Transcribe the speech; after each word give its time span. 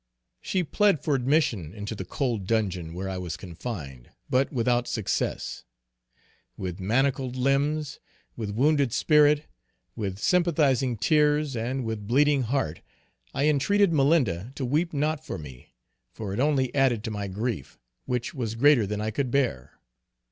She 0.41 0.63
plead 0.63 0.99
for 0.99 1.13
admission 1.13 1.75
into 1.75 1.93
the 1.93 2.03
cold 2.05 2.47
dungeon 2.47 2.95
where 2.95 3.07
I 3.07 3.19
was 3.19 3.37
confined, 3.37 4.09
but 4.31 4.51
without 4.51 4.87
success. 4.87 5.63
With 6.57 6.79
manacled 6.79 7.35
limbs; 7.35 7.99
with 8.35 8.49
wounded 8.49 8.93
spirit; 8.93 9.45
with 9.95 10.17
sympathising 10.17 10.97
tears 10.97 11.55
and 11.55 11.85
with 11.85 12.07
bleeding 12.07 12.41
heart, 12.41 12.81
I 13.35 13.43
intreated 13.43 13.93
Malinda 13.93 14.53
to 14.55 14.65
weep 14.65 14.91
not 14.91 15.23
for 15.23 15.37
me, 15.37 15.75
for 16.09 16.33
it 16.33 16.39
only 16.39 16.73
added 16.73 17.03
to 17.03 17.11
my 17.11 17.27
grief, 17.27 17.77
which 18.05 18.33
was 18.33 18.55
greater 18.55 18.87
than 18.87 19.01
I 19.01 19.11
could 19.11 19.29
bear. 19.29 19.75